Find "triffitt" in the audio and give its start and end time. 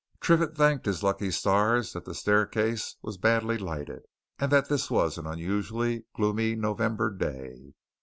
0.19-0.57